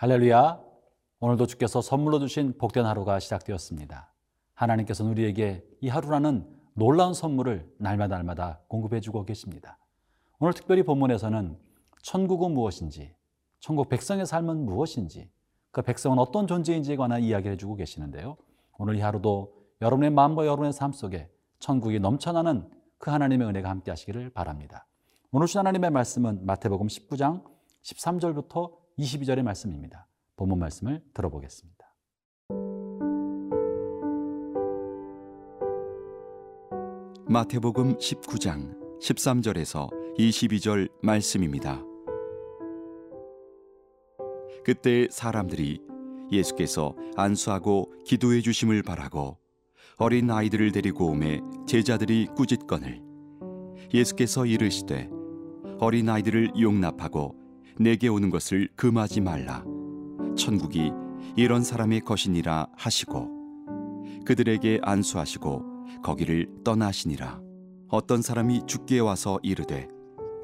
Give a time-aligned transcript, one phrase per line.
[0.00, 0.60] 할렐루야.
[1.18, 4.14] 오늘도 주께서 선물로 주신 복된 하루가 시작되었습니다.
[4.54, 9.76] 하나님께서는 우리에게 이 하루라는 놀라운 선물을 날마다 날마다 공급해 주고 계십니다.
[10.38, 11.58] 오늘 특별히 본문에서는
[12.02, 13.12] 천국은 무엇인지,
[13.58, 15.32] 천국 백성의 삶은 무엇인지,
[15.72, 18.36] 그 백성은 어떤 존재인지에 관한 이야기를 해주고 계시는데요.
[18.78, 19.52] 오늘 이 하루도
[19.82, 24.86] 여러분의 마음과 여러분의 삶 속에 천국이 넘쳐나는 그 하나님의 은혜가 함께 하시기를 바랍니다.
[25.32, 27.42] 오늘 주 하나님의 말씀은 마태복음 19장
[27.82, 30.08] 13절부터 22절의 말씀입니다.
[30.36, 31.78] 본문 말씀을 들어보겠습니다.
[37.26, 41.80] 마태복음 19장 13절에서 22절 말씀입니다.
[44.64, 45.80] 그때 사람들이
[46.32, 49.38] 예수께서 안수하고 기도해 주심을 바라고
[49.98, 53.00] 어린 아이들을 데리고 오매 제자들이 꾸짖거늘
[53.94, 55.08] 예수께서 이르시되
[55.78, 57.47] 어린 아이들을 용납하고
[57.80, 59.64] 내게 오는 것을 금하지 말라.
[60.36, 60.90] 천국이
[61.36, 63.28] 이런 사람의 것이니라 하시고
[64.24, 67.40] 그들에게 안수하시고 거기를 떠나시니라.
[67.88, 69.88] 어떤 사람이 죽게 와서 이르되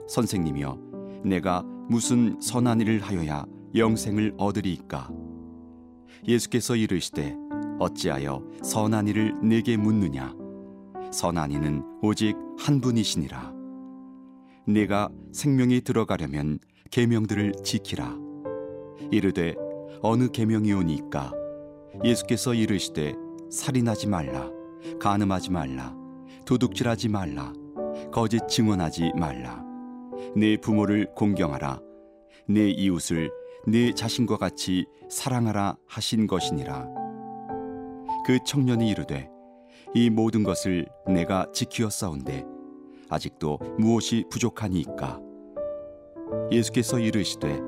[0.09, 5.11] 선생님이여 내가 무슨 선한 일을 하여야 영생을 얻으리이까?
[6.27, 7.37] 예수께서 이르시되
[7.79, 10.35] 어찌하여 선한 이를 내게 묻느냐?
[11.13, 13.53] 선한 이는 오직 한 분이시니라.
[14.67, 16.59] 내가 생명이 들어가려면
[16.95, 18.17] 계명들을 지키라.
[19.11, 19.57] 이르되
[20.01, 21.33] 어느 계명이오니까?
[22.05, 23.17] 예수께서 이르시되
[23.51, 24.49] 살인하지 말라
[25.01, 25.93] 간음하지 말라
[26.47, 27.53] 도둑질하지 말라
[28.13, 29.61] 거짓 증언하지 말라.
[30.37, 31.81] 내 부모를 공경하라.
[32.47, 33.29] 내 이웃을
[33.67, 36.87] 내 자신과 같이 사랑하라 하신 것이니라.
[38.25, 39.29] 그 청년이 이르되
[39.97, 42.45] 이 모든 것을 내가 지키었사온데
[43.09, 45.34] 아직도 무엇이 부족하니이까
[46.51, 47.61] 예수께서 이르시되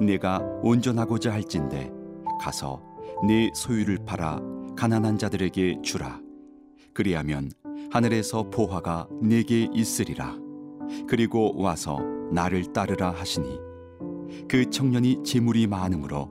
[0.00, 1.90] 내가 온전하고자 할진대
[2.40, 2.82] 가서
[3.26, 4.40] 내 소유를 팔아
[4.76, 6.20] 가난한 자들에게 주라.
[6.94, 7.50] 그리하면
[7.90, 10.36] 하늘에서 보화가 내게 있으리라.
[11.06, 12.00] 그리고 와서
[12.32, 13.58] 나를 따르라 하시니.
[14.48, 16.30] 그 청년이 재물이 많으므로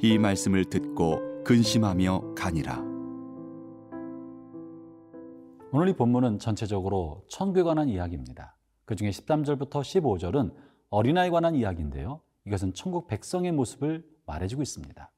[0.00, 2.82] 이 말씀을 듣고 근심하며 가니라.
[5.72, 8.56] 오늘 이 본문은 전체적으로 천국에 관한 이야기입니다.
[8.84, 10.52] 그 중에 13절부터 15절은
[10.92, 12.20] 어린아이에 관한 이야기인데요.
[12.44, 15.10] 이것은 천국 백성의 모습을 말해주고 있습니다.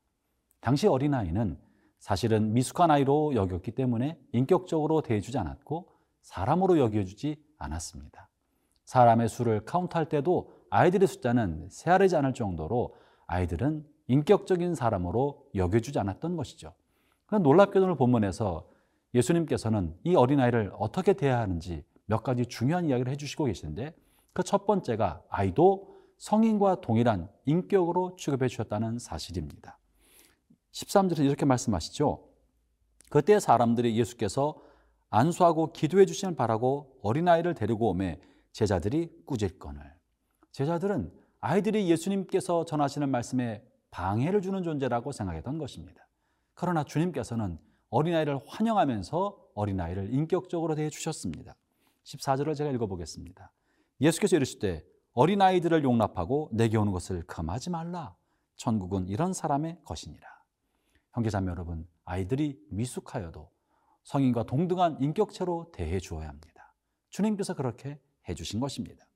[0.61, 1.59] 당시 어린아이는
[1.99, 5.89] 사실은 미숙한 아이로 여겼기 때문에 인격적으로 대해주지 않았고
[6.23, 8.29] 사람으로 여겨주지 않았습니다.
[8.85, 12.95] 사람의 수를 카운트할 때도 아이들의 숫자는 세아르지 않을 정도로
[13.27, 16.73] 아이들은 인격적인 사람으로 여겨주지 않았던 것이죠.
[17.27, 18.69] 그런 놀랍게도 오늘 본문에서
[19.12, 23.93] 예수님께서는 이 어린아이를 어떻게 대해야 하는지 몇 가지 중요한 이야기를 해주시고 계시는데
[24.34, 29.78] 그 첫 번째가 아이도 성인과 동일한 인격으로 취급해 주셨다는 사실입니다.
[30.72, 32.28] 13절에서 이렇게 말씀하시죠.
[33.11, 34.61] 그때 사람들이 예수께서
[35.09, 38.21] 안수하고 기도해 주시길 바라고 어린아이를 데리고 오매
[38.53, 39.83] 제자들이 꾸질거늘.
[40.50, 46.09] 제자들은 아이들이 예수님께서 전하시는 말씀에 방해를 주는 존재라고 생각했던 것입니다.
[46.55, 47.59] 그러나 주님께서는
[47.91, 51.55] 어린아이를 환영하면서 어린아이를 인격적으로 대해 주셨습니다.
[52.05, 53.53] 14절을 제가 읽어보겠습니다.
[54.00, 58.16] 예수께서 이르시되 어린아이들을 용납하고 내게 오는 것을 금하지 말라.
[58.56, 60.27] 천국은 이런 사람의 것이니라.
[61.12, 63.50] 형제자매 여러분, 아이들이 미숙하여도
[64.03, 66.75] 성인과 동등한 인격체로 대해 주어야 합니다.
[67.10, 69.06] 주님께서 그렇게 해 주신 것입니다.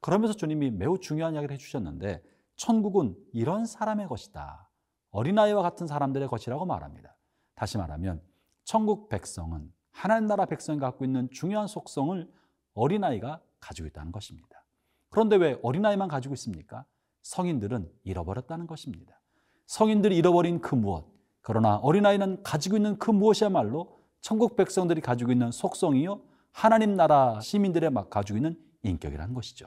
[0.00, 2.22] 그러면서 주님이 매우 중요한 이야기를 해 주셨는데
[2.56, 4.68] 천국은 이런 사람의 것이다.
[5.10, 7.16] 어린아이와 같은 사람들의 것이라고 말합니다.
[7.54, 8.22] 다시 말하면
[8.64, 12.30] 천국 백성은 하나님 나라 백성이 갖고 있는 중요한 속성을
[12.74, 14.64] 어린아이가 가지고 있다는 것입니다.
[15.10, 16.84] 그런데 왜 어린아이만 가지고 있습니까?
[17.22, 19.20] 성인들은 잃어버렸다는 것입니다.
[19.66, 21.06] 성인들이 잃어버린 그 무엇,
[21.42, 26.20] 그러나 어린아이는 가지고 있는 그 무엇이야말로 천국 백성들이 가지고 있는 속성이요,
[26.52, 29.66] 하나님 나라 시민들의 막 가지고 있는 인격이라는 것이죠.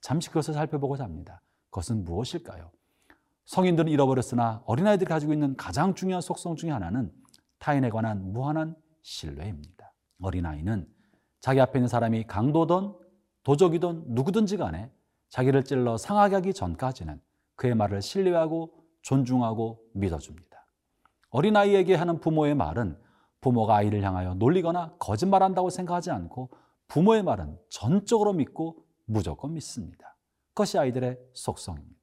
[0.00, 1.40] 잠시 그것을 살펴보고자 합니다.
[1.70, 2.70] 그것은 무엇일까요?
[3.46, 7.12] 성인들은 잃어버렸으나 어린아이들이 가지고 있는 가장 중요한 속성 중의 하나는
[7.58, 9.92] 타인에 관한 무한한 신뢰입니다.
[10.20, 10.86] 어린아이는
[11.40, 12.94] 자기 앞에 있는 사람이 강도든
[13.44, 14.90] 도적이든 누구든지 간에
[15.30, 17.20] 자기를 찔러 상하게 하기 전까지는
[17.56, 20.66] 그의 말을 신뢰하고 존중하고 믿어줍니다.
[21.30, 22.98] 어린아이에게 하는 부모의 말은
[23.40, 26.50] 부모가 아이를 향하여 놀리거나 거짓말한다고 생각하지 않고
[26.88, 30.16] 부모의 말은 전적으로 믿고 무조건 믿습니다.
[30.48, 31.98] 그것이 아이들의 속성입니다.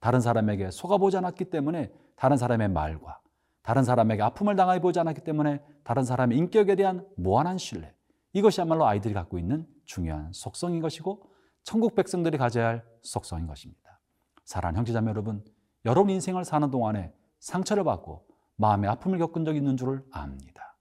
[0.00, 3.20] 다른 사람에게 속아보지 않았기 때문에 다른 사람의 말과
[3.62, 7.95] 다른 사람에게 아픔을 당해 보지 않았기 때문에 다른 사람의 인격에 대한 무한한 신뢰.
[8.36, 11.30] 이것이야말로 아이들이 갖고 있는 중요한 속성인 것이고
[11.62, 13.98] 천국 백성들이 가져야 할 속성인 것입니다.
[14.44, 15.42] 사랑하는 형제자매 여러분,
[15.86, 20.76] 여러분 인생을 사는 동안에 상처를 받고 마음의 아픔을 겪은 적이 있는 줄을 압니다.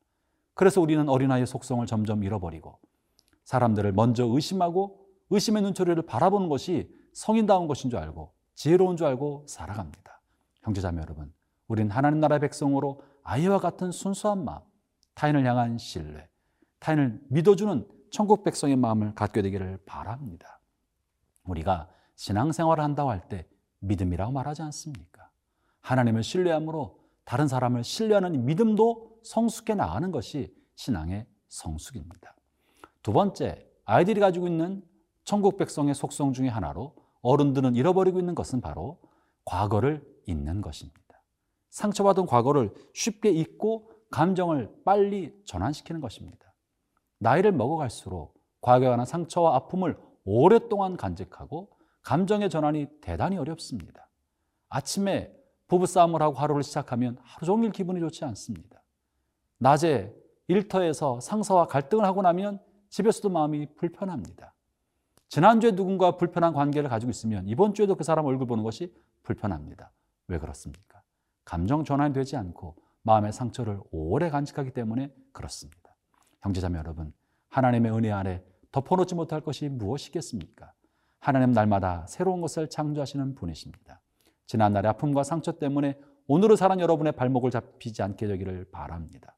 [0.54, 2.78] 그래서 우리는 어린아이의 속성을 점점 잃어버리고
[3.46, 10.22] 사람들을 먼저 의심하고 의심의 눈초리를 바라보는 것이 성인다운 것인 줄 알고 지혜로운 줄 알고 살아갑니다.
[10.63, 11.34] 형제자매 여러분,
[11.69, 14.60] 우린 하나님 나라의 백성으로 아이와 같은 순수한 마음,
[15.13, 16.28] 타인을 향한 신뢰,
[16.86, 20.60] 타인을 믿어주는 천국 백성의 마음을 갖게 되기를 바랍니다.
[21.44, 23.48] 우리가 신앙생활을 한다고 할 때
[23.80, 25.30] 믿음이라고 말하지 않습니까?
[25.82, 32.36] 하나님을 신뢰함으로 다른 사람을 신뢰하는 믿음도 성숙해 나가는 것이 신앙의 성숙입니다.
[33.02, 34.84] 두 번째, 아이들이 가지고 있는
[35.24, 39.00] 천국 백성의 속성 중의 하나로 어른들은 잃어버리고 있는 것은 바로
[39.44, 41.02] 과거를 잊는 것입니다.
[41.72, 46.45] 상처받은 과거를 쉽게 잊고 감정을 빨리 전환시키는 것입니다.
[47.20, 51.70] 나이를 먹어갈수록 과거에 관한 상처와 아픔을 오랫동안 간직하고
[52.02, 54.10] 감정의 전환이 대단히 어렵습니다.
[54.70, 55.34] 아침에
[55.68, 58.82] 부부싸움을 하고 하루를 시작하면 하루 종일 기분이 좋지 않습니다.
[59.58, 60.14] 낮에
[60.48, 62.60] 일터에서 상사와 갈등을 하고 나면
[62.90, 64.54] 집에서도 마음이 불편합니다.
[65.30, 69.92] 지난주에 누군가 불편한 관계를 가지고 있으면 이번 주에도 그 사람 얼굴 보는 것이 불편합니다.
[70.28, 71.02] 왜 그렇습니까?
[71.44, 75.85] 감정 전환이 되지 않고 마음의 상처를 오래 간직하기 때문에 그렇습니다.
[76.46, 77.12] 형제자매 여러분,
[77.50, 80.74] 하나님의 은혜 아래 덮어놓지 못할 것이 무엇이겠습니까?
[81.20, 84.00] 하나님 날마다 새로운 것을 창조하시는 분이십니다.
[84.46, 89.36] 지난날의 아픔과 상처 때문에 오늘을 살아 여러분의 발목을 잡히지 않게 되기를 바랍니다.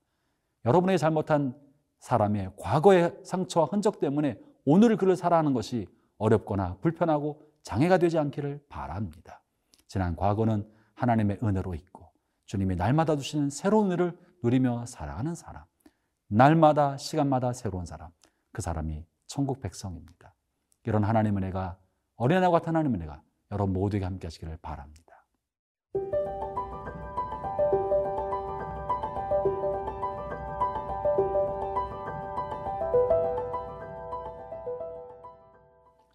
[0.66, 1.56] 여러분의 잘못한
[2.00, 5.88] 사람의 과거의 상처와 흔적 때문에 오늘을 그를 살아가는 것이
[6.18, 9.42] 어렵거나 불편하고 장애가 되지 않기를 바랍니다.
[9.88, 12.12] 지난 과거는 하나님의 은혜로 있고
[12.48, 15.64] 주님이 날마다 주시는 새로운 은혜를 누리며 살아가는 사람.
[16.28, 18.12] 날마다 시간마다 새로운 사람.
[18.52, 20.36] 그 사람이 천국 백성입니다.
[20.84, 21.78] 이런 하나님의 은혜가
[22.16, 23.22] 어린아이와 같은 하나님의 은혜가
[23.52, 25.26] 여러분 모두에게 함께 하시기를 바랍니다.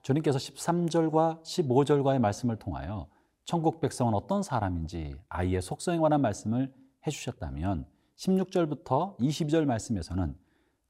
[0.03, 3.06] 주님께서 13절과 15절과의 말씀을 통하여
[3.44, 6.73] 천국 백성은 어떤 사람인지 아이의 속성에 관한 말씀을
[7.06, 7.87] 해주셨다면
[8.17, 10.37] 16절부터 22절 말씀에서는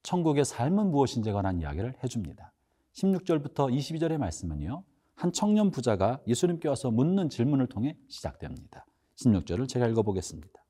[0.03, 2.53] 천국의 삶은 무엇인지에 관한 이야기를 해줍니다.
[2.95, 4.85] 16절부터 22절의 말씀은요,
[5.15, 8.85] 한 청년 부자가 예수님께 와서 묻는 질문을 통해 시작됩니다.
[9.17, 10.63] 16절을 제가 읽어보겠습니다.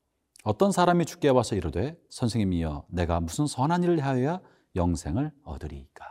[0.45, 4.41] 어떤 사람이 주께 와서 이르되 선생님이여 내가 무슨 선한 일을 하여야
[4.75, 6.05] 영생을 얻으리이까.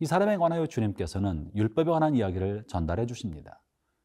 [0.00, 3.62] 이 사람에 관하여 주님께서는 율법에 관한 이야기를 전달해 주십니다.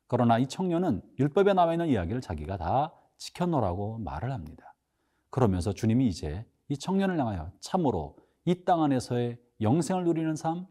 [0.07, 4.70] 그러나 이 청년은 율법에 나와 있는 이야기를 자기가 다 지켜놓으라고 말을 합니다.
[5.31, 10.67] 그러면서 주님이 이제 이 청년을 향하여 참으로 이 땅 안에서의 영생을 누리는 삶,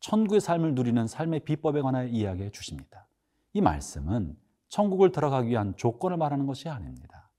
[0.00, 3.06] 천국의 삶을 누리는 삶의 비법에 관하여 이야기해 주십니다.
[3.52, 4.36] 이 말씀은
[4.68, 7.30] 천국을 들어가기 위한 조건을 말하는 것이 아닙니다.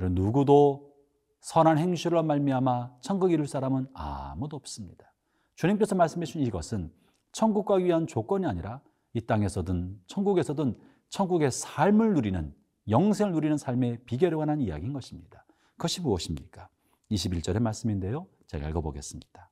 [0.00, 0.92] 누구도
[1.40, 5.12] 선한 행실로 말미암아 천국 이룰 사람은 아무도 없습니다.
[5.56, 6.92] 주님께서 말씀해 주신 이것은
[7.32, 8.80] 천국 가기 위한 조건이 아니라
[9.12, 10.78] 이 땅에서든 천국에서든
[11.08, 12.54] 천국의 삶을 누리는
[12.88, 15.44] 영생을 누리는 삶의 비결에 관한 이야기인 것입니다.
[15.78, 16.68] 그것이 무엇입니까?
[17.12, 18.26] 21절의 말씀인데요.
[18.48, 19.50] 제가 읽어보겠습니다.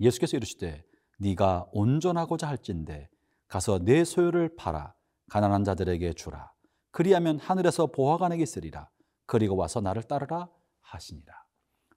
[0.00, 0.84] 예수께서 이르시되
[1.20, 3.08] 네가 온전하고자 할진대
[3.46, 4.94] 가서 내 소유를 팔아
[5.28, 6.52] 가난한 자들에게 주라.
[6.90, 8.90] 그리하면 하늘에서 보화가 내게 있으리라.
[9.26, 10.48] 그리고 와서 나를 따르라
[10.80, 11.34] 하시니라.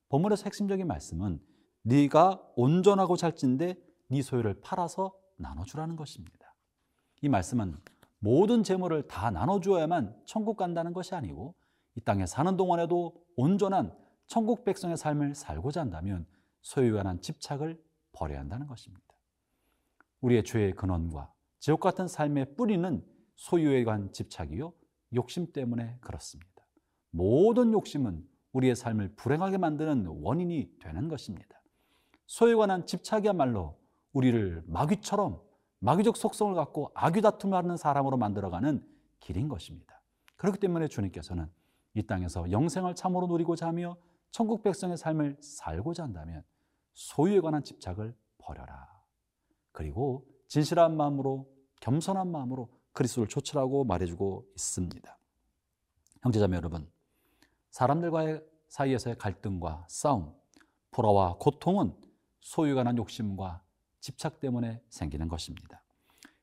[0.09, 1.41] 본문에서 핵심적인 말씀은
[1.81, 3.75] 네가 온전하고 잘진데
[4.09, 6.55] 네 소유를 팔아서 나눠주라는 것입니다.
[7.21, 7.75] 이 말씀은
[8.19, 11.55] 모든 재물을 다 나눠주어야만 천국 간다는 것이 아니고
[11.95, 13.95] 이 땅에 사는 동안에도 온전한
[14.27, 16.25] 천국 백성의 삶을 살고자 한다면
[16.61, 17.81] 소유에 관한 집착을
[18.13, 19.03] 버려야 한다는 것입니다.
[20.21, 24.73] 우리의 죄의 근원과 지옥 같은 삶의 뿌리는 소유에 관한 집착이요
[25.15, 26.51] 욕심 때문에 그렇습니다.
[27.11, 31.61] 모든 욕심은 우리의 삶을 불행하게 만드는 원인이 되는 것입니다.
[32.27, 33.77] 소유에 관한 집착이야말로
[34.13, 35.41] 우리를 마귀처럼
[35.79, 38.85] 마귀적 속성을 갖고 악유 다툼을 하는 사람으로 만들어가는
[39.19, 40.01] 길인 것입니다.
[40.37, 41.49] 그렇기 때문에 주님께서는
[41.93, 43.97] 이 땅에서 영생을 참으로 누리고자 하며
[44.31, 46.43] 천국 백성의 삶을 살고자 한다면
[46.93, 48.89] 소유에 관한 집착을 버려라.
[49.71, 51.47] 그리고 진실한 마음으로
[51.81, 55.17] 겸손한 마음으로 그리스도를 좇으라고 말해주고 있습니다.
[56.21, 56.89] 형제자매 여러분,
[57.71, 60.33] 사람들과의 사이에서의 갈등과 싸움,
[60.91, 61.95] 불화와 고통은
[62.39, 63.61] 소유에 관한 욕심과
[63.99, 65.83] 집착 때문에 생기는 것입니다.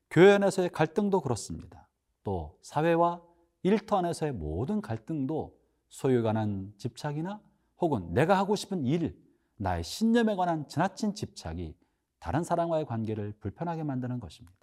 [0.09, 1.87] 교회 안에서의 갈등도 그렇습니다.
[2.23, 3.21] 또 사회와
[3.63, 5.57] 일터 안에서의 모든 갈등도
[5.89, 7.41] 소유에 관한 집착이나
[7.79, 9.19] 혹은 내가 하고 싶은 일,
[9.57, 11.75] 나의 신념에 관한 지나친 집착이
[12.19, 14.57] 다른 사람과의 관계를 불편하게 만드는 것입니다.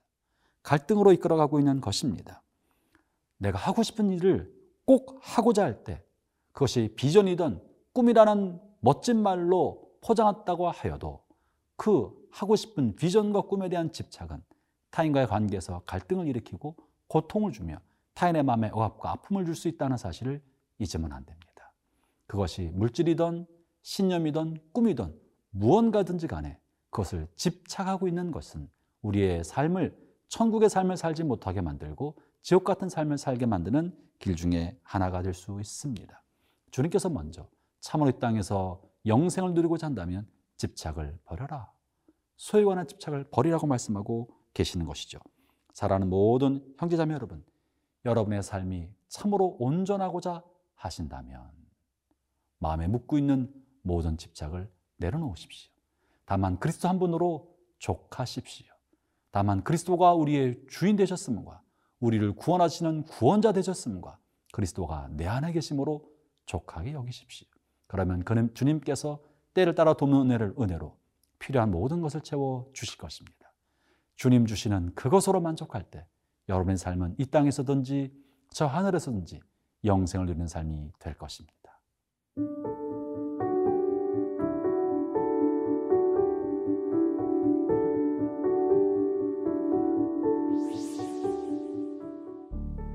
[0.62, 2.42] 갈등으로 이끌어가고 있는 것입니다.
[3.38, 4.52] 내가 하고 싶은 일을
[4.84, 6.02] 꼭 하고자 할 때
[6.52, 7.62] 그것이 비전이든
[7.92, 11.22] 꿈이라는 멋진 말로 포장했다고 하여도
[11.76, 14.42] 그 하고 싶은 비전과 꿈에 대한 집착은
[14.90, 16.76] 타인과의 관계에서 갈등을 일으키고
[17.06, 17.78] 고통을 주며
[18.18, 20.42] 타인의 마음에 억압과 아픔을 줄 수 있다는 사실을
[20.78, 21.72] 잊으면 안 됩니다.
[22.26, 23.46] 그것이 물질이든
[23.82, 25.16] 신념이든 꿈이든
[25.50, 26.58] 무언가든지 간에
[26.90, 28.68] 그것을 집착하고 있는 것은
[29.02, 29.96] 우리의 삶을
[30.26, 35.60] 천국의 삶을 살지 못하게 만들고 지옥 같은 삶을 살게 만드는 길 중에 하나가 될 수
[35.60, 36.22] 있습니다.
[36.72, 37.48] 주님께서 먼저
[37.80, 41.70] 참으로 이 땅에서 영생을 누리고자 한다면 집착을 버려라.
[42.36, 45.20] 소에 관한 집착을 버리라고 말씀하고 계시는 것이죠.
[45.72, 47.44] 사랑하는 모든 형제자매 여러분,
[48.08, 50.42] 여러분의 삶이 참으로 온전하고자
[50.74, 51.50] 하신다면
[52.58, 55.72] 마음에 묻고 있는 모든 집착을 내려놓으십시오.
[56.24, 58.66] 다만 그리스도 한 분으로 족하십시오.
[59.30, 61.62] 다만 그리스도가 우리의 주인 되셨음과
[62.00, 64.18] 우리를 구원하시는 구원자 되셨음과
[64.52, 66.10] 그리스도가 내 안에 계심으로
[66.46, 67.46] 족하게 여기십시오.
[67.86, 69.22] 그러면 그는 주님께서
[69.54, 70.98] 때를 따라 돕는 은혜를 은혜로
[71.38, 73.52] 필요한 모든 것을 채워 주실 것입니다.
[74.16, 76.06] 주님 주시는 그것으로 만족할 때
[76.48, 78.12] 여러분의 삶은 이 땅에서든지
[78.50, 79.40] 저 하늘에서든지
[79.84, 81.54] 영생을 누리는 삶이 될 것입니다.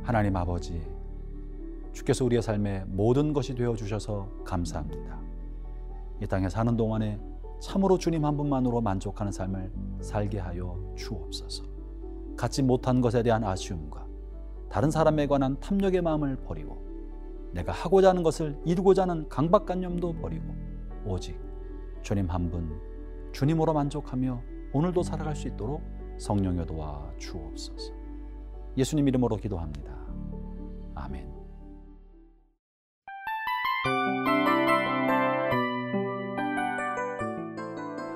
[0.03, 0.81] 하나님 아버지,
[1.93, 5.21] 주께서 우리의 삶에 모든 것이 되어 주셔서 감사합니다.
[6.21, 7.19] 이 땅에 사는 동안에
[7.61, 11.72] 참으로 주님 한 분만으로 만족하는 삶을 살게 하여 주옵소서.
[12.35, 14.07] 갖지 못한 것에 대한 아쉬움과
[14.69, 16.83] 다른 사람에 관한 탐욕의 마음을 버리고
[17.53, 20.45] 내가 하고자 하는 것을 이루고자 하는 강박관념도 버리고
[21.05, 21.39] 오직
[22.01, 22.79] 주님 한 분,
[23.31, 24.41] 주님으로 만족하며
[24.73, 25.81] 오늘도 살아갈 수 있도록
[26.17, 27.93] 성령 여 도와 주옵소서.
[28.77, 30.02] 예수님 이름으로 기도합니다.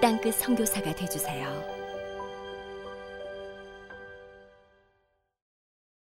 [0.00, 1.77] 땅끝 성교사가 되주세요